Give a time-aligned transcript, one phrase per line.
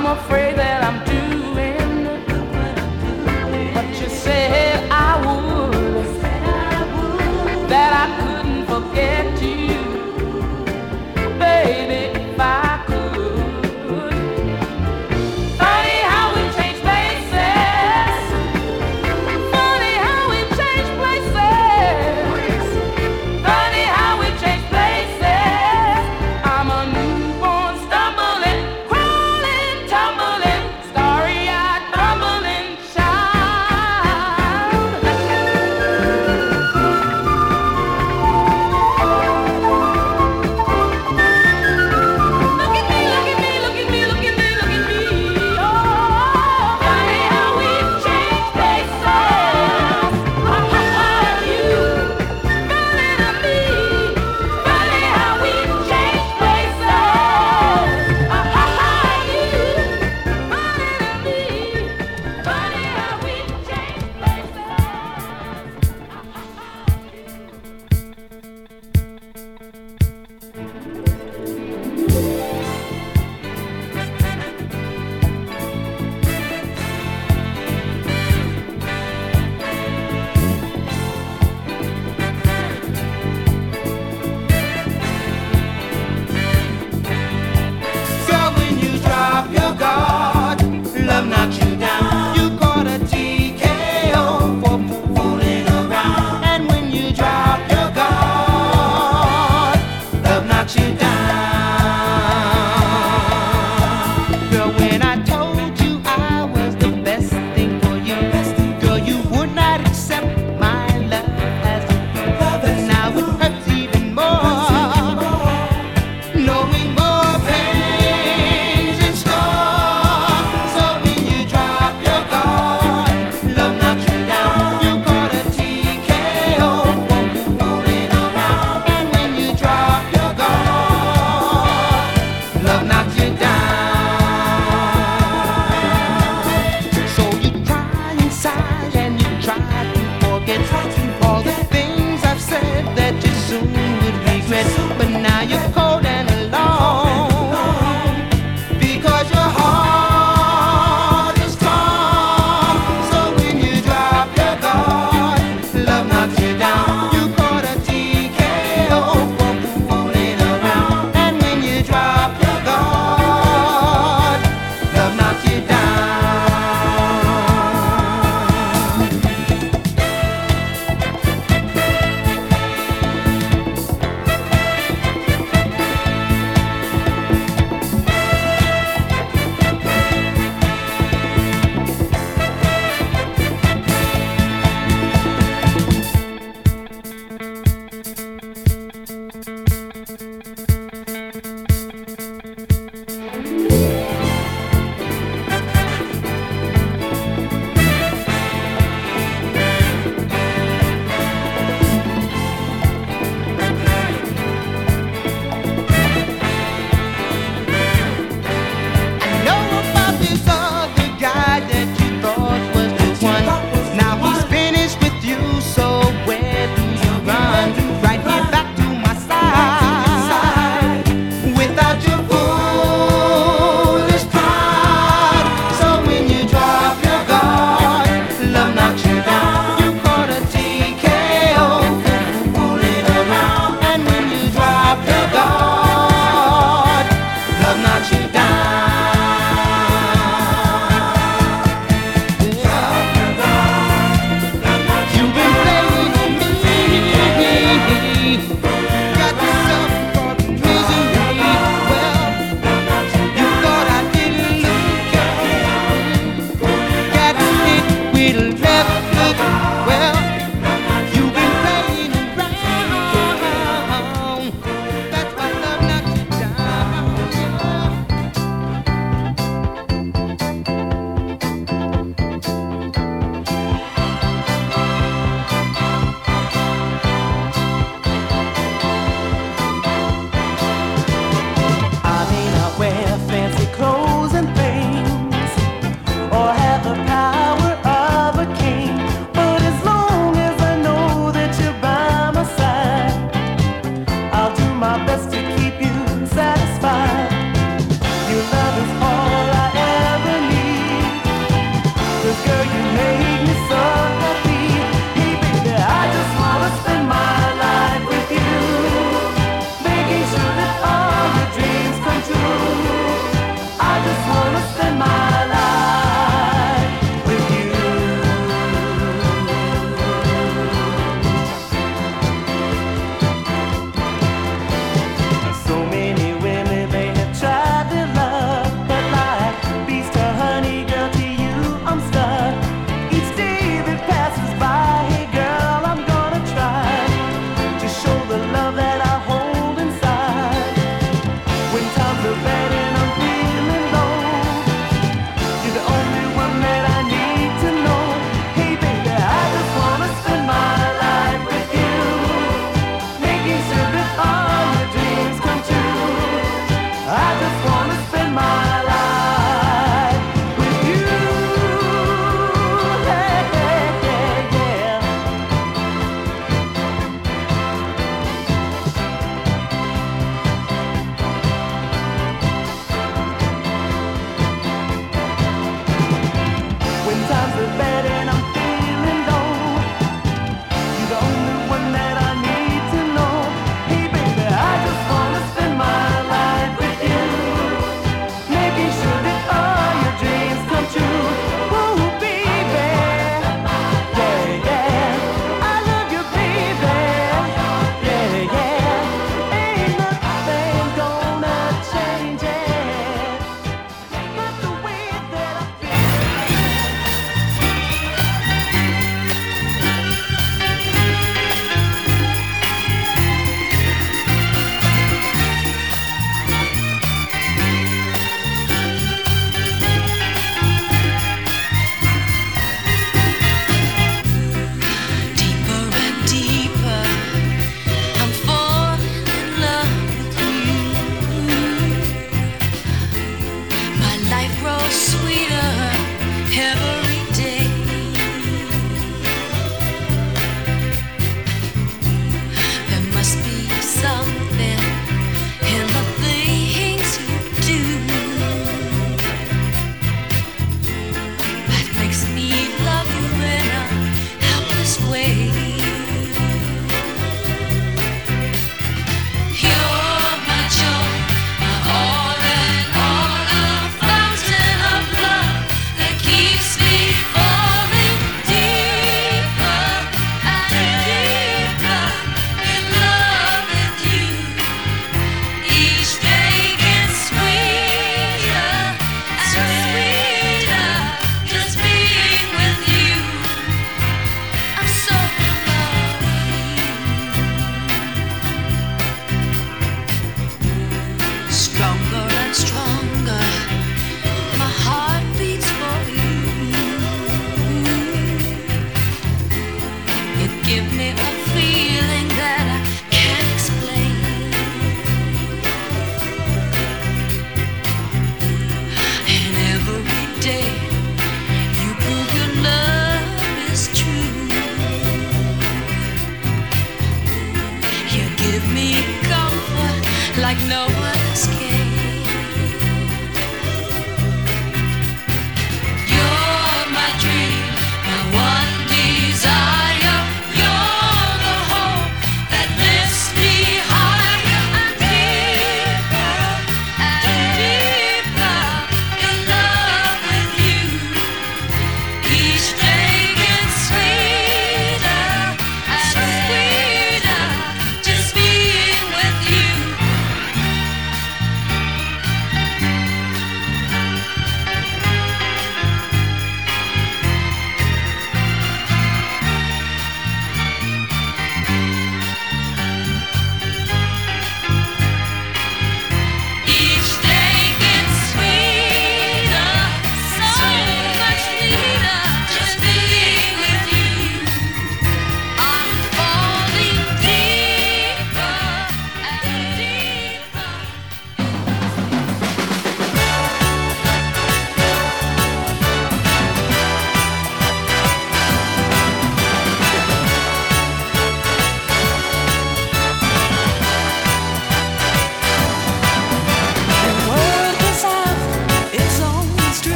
[0.00, 0.69] I'm afraid that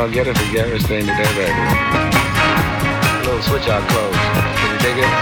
[0.00, 1.52] I'll get it for Garrett's thing today, baby.
[1.52, 4.16] A little switch out clothes.
[4.16, 5.12] Can you dig it?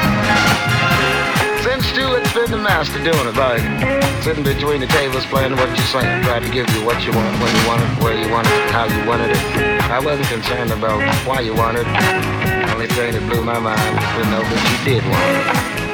[1.67, 3.59] Since Stewart's been the master doing it, like
[4.23, 7.27] sitting between the tables playing what you saying, trying to give you what you want,
[7.43, 9.43] when you want it, where you want it, how you wanted it.
[9.91, 12.71] I wasn't concerned about why you wanted it.
[12.71, 15.89] Only thing that blew my mind was to know that you did want it.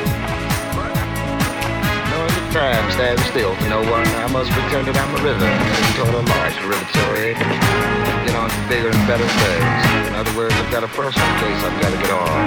[2.53, 4.07] time stand still for no one.
[4.21, 8.04] I must pretend that I'm a river heading toward a large territory.
[8.45, 9.81] On to bigger and better things.
[10.05, 12.45] In other words, I've got a personal case I've got to get on.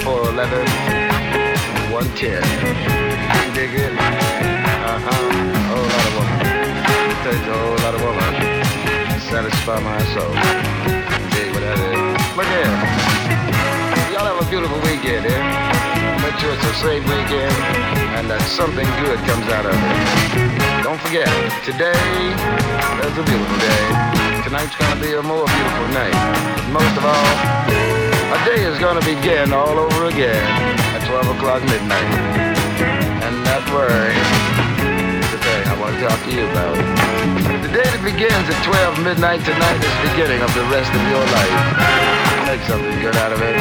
[0.00, 0.64] 411,
[1.92, 2.40] 110.
[3.52, 3.92] Dig it?
[3.92, 5.12] Uh-huh.
[5.12, 6.40] A whole lot of woman.
[7.20, 8.32] Takes a whole lot of woman.
[9.28, 10.32] Satisfy my soul.
[11.36, 12.00] Dig what that is.
[12.32, 12.80] Look here.
[14.08, 15.70] Y'all have a beautiful weekend, eh?
[16.24, 17.52] make sure it's a safe weekend
[18.16, 20.82] and that something good comes out of it.
[20.82, 21.28] Don't forget,
[21.64, 21.92] today
[23.04, 24.19] is a beautiful day.
[24.50, 26.10] Tonight's gonna be a more beautiful night.
[26.72, 27.34] Most of all,
[28.34, 30.42] a day is gonna begin all over again
[30.90, 32.10] at 12 o'clock midnight.
[33.22, 34.10] And that word
[35.22, 36.74] is the I want to talk to you about.
[37.62, 41.02] The day that begins at 12 midnight tonight is the beginning of the rest of
[41.06, 42.29] your life.
[42.50, 43.54] Make something good out of it.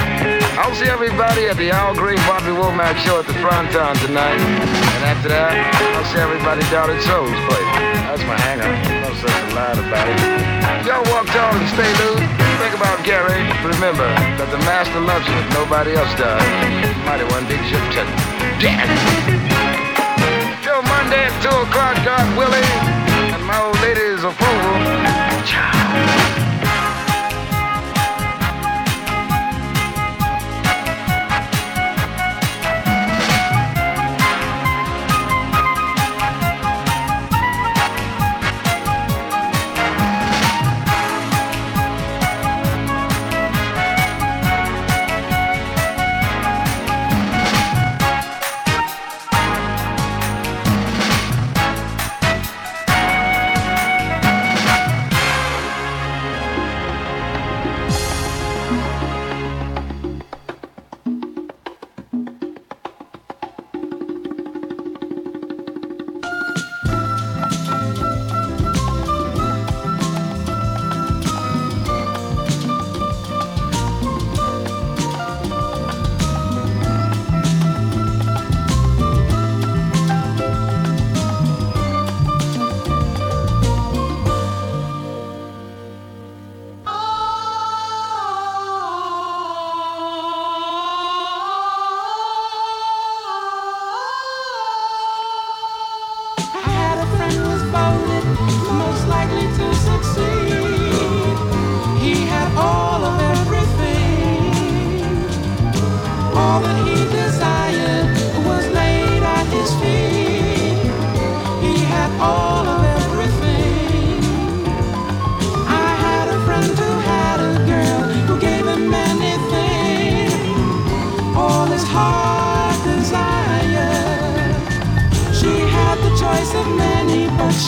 [0.58, 3.70] I'll see everybody at the Al Green Bobby Womack show at the Fronton
[4.02, 4.42] tonight.
[4.42, 5.54] And after that,
[5.94, 7.70] I'll see everybody down at Soul's place.
[8.10, 8.74] That's my hangout.
[9.06, 10.18] No such a lie about it.
[10.90, 12.26] Y'all walk tall and stay loose.
[12.58, 13.38] Think about Gary.
[13.62, 14.10] Remember
[14.42, 16.42] that the master loves you if nobody else does.
[17.06, 18.10] Mighty one big ship check.
[18.58, 18.90] Damn.
[20.66, 22.66] Till Monday at 2 o'clock, God willing.
[23.38, 24.82] And my old lady's approval.
[25.46, 26.39] Ciao.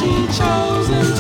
[0.02, 1.11] she chose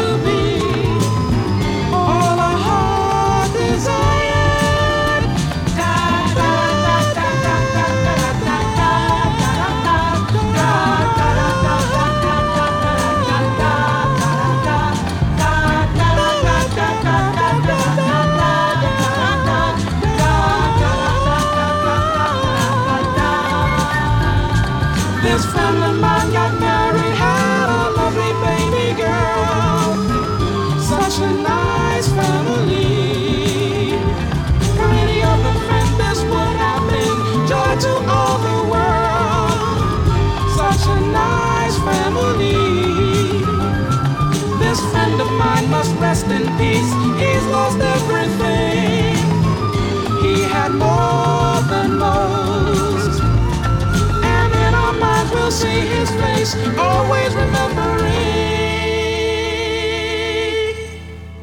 [56.77, 58.11] always remembering.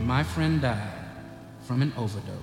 [0.06, 0.92] My friend died
[1.62, 2.37] from an overdose.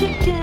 [0.00, 0.33] When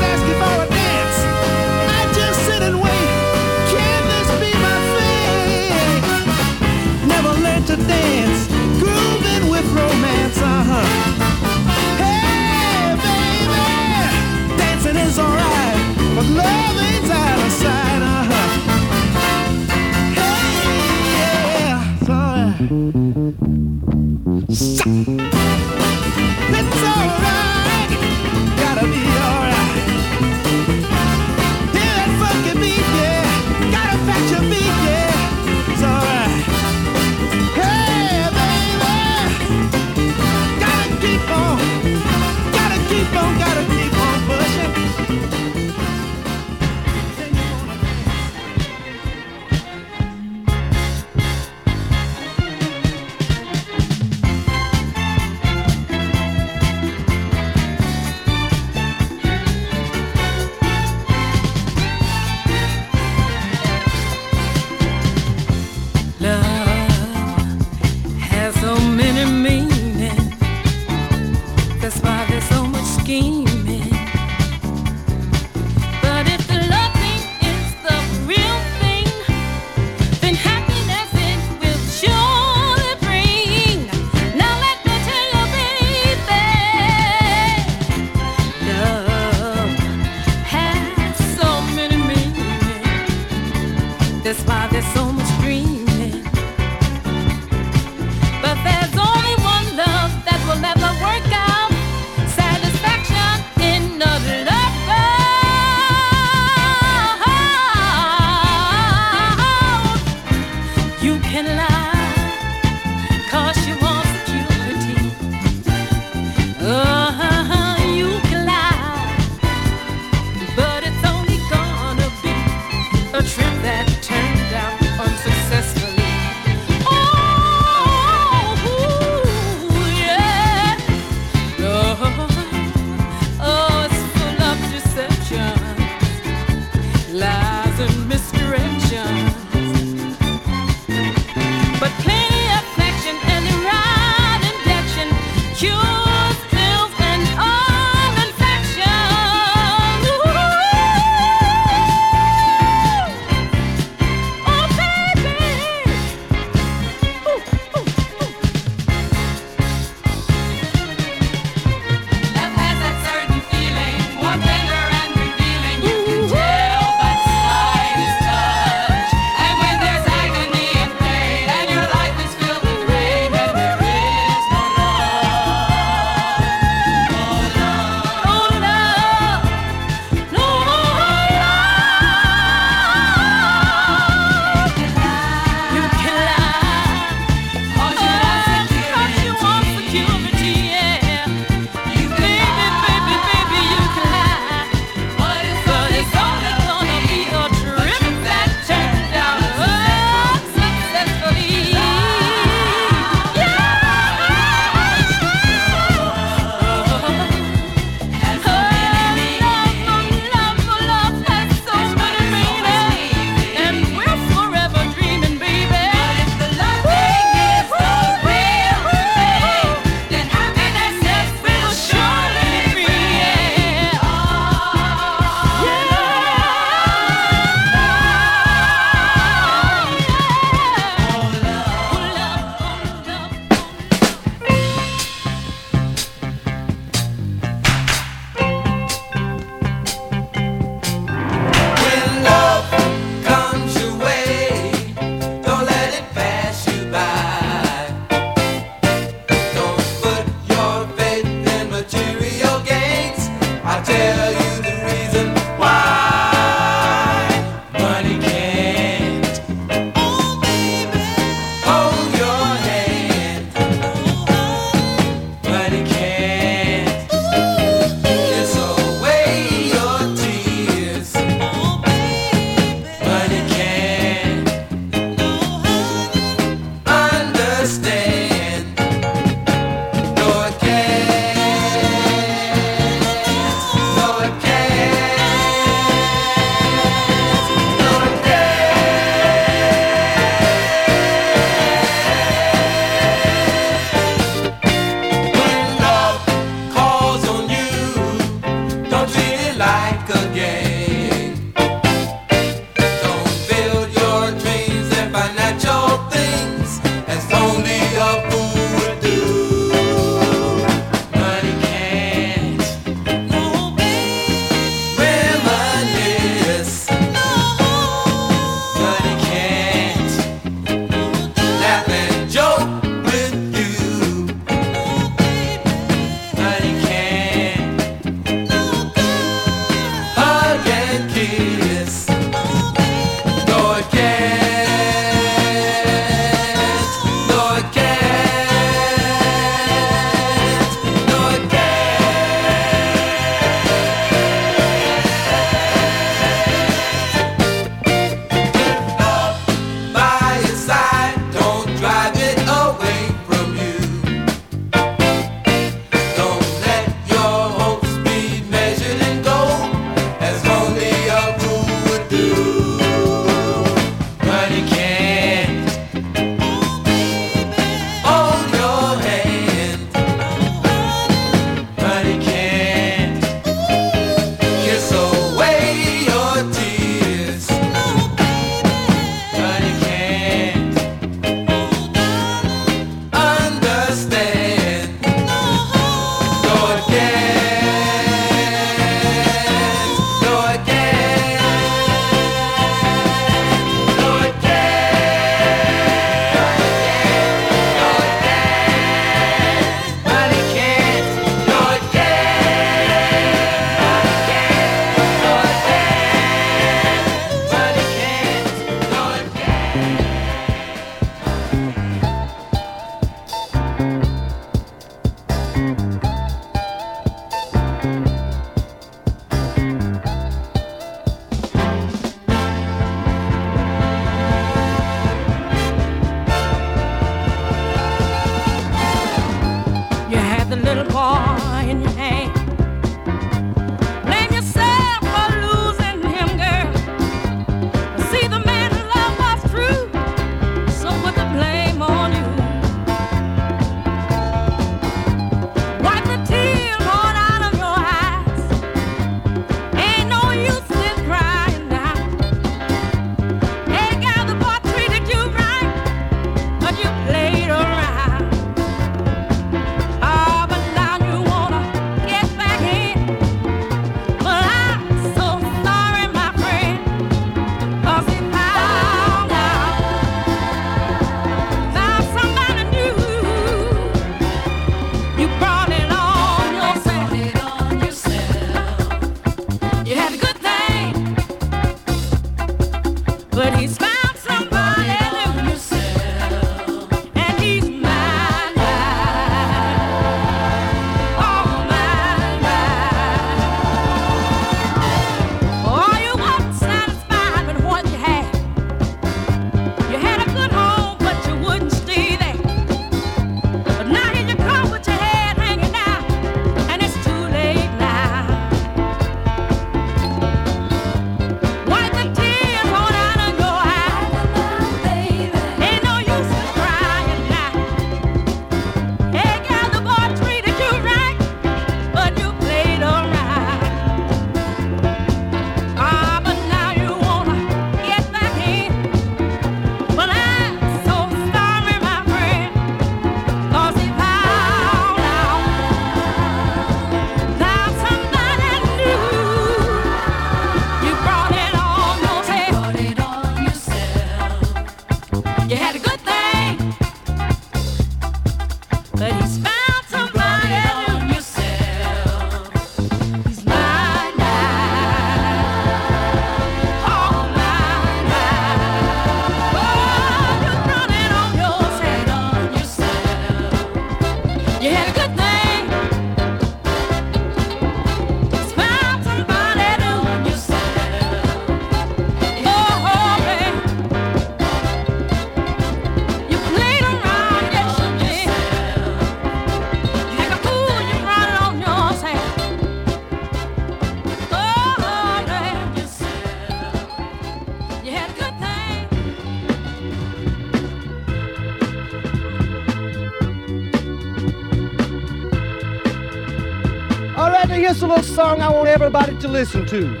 [599.26, 600.00] to listen to.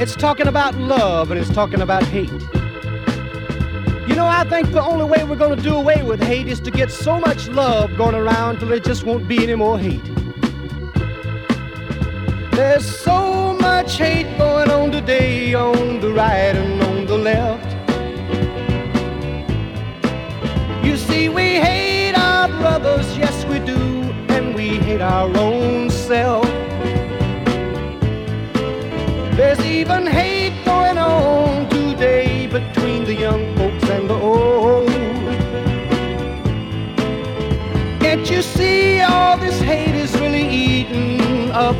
[0.00, 2.30] It's talking about love and it's talking about hate.
[4.08, 6.60] You know, I think the only way we're going to do away with hate is
[6.60, 10.04] to get so much love going around till there just won't be any more hate.
[12.52, 17.68] There's so much hate going on today on the right and on the left.
[20.84, 23.76] You see, we hate our brothers, yes we do,
[24.34, 25.87] and we hate our own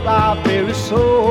[0.09, 1.28] our very?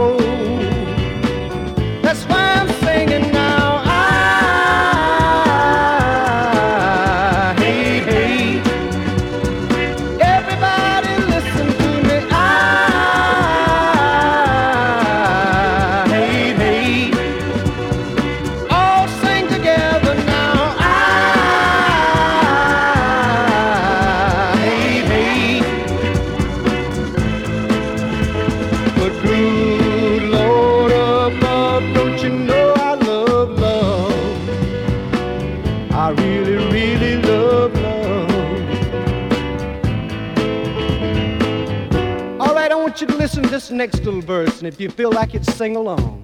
[43.88, 46.21] next little verse, and if you feel like it, sing along.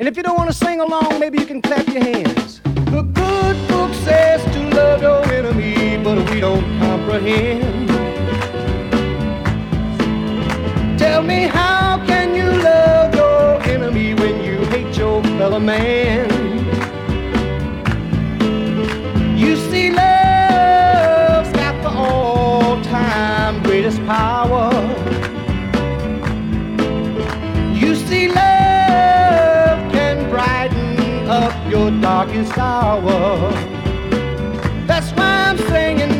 [0.00, 2.60] And if you don't want to sing along, maybe you can clap your hands.
[2.64, 7.88] The good book says to love your enemy, but we don't comprehend.
[10.98, 16.28] Tell me, how can you love your enemy when you hate your fellow man?
[19.38, 24.77] You see, love's got the all time greatest power.
[32.38, 33.50] you sour.
[34.86, 36.17] That's why I'm singing.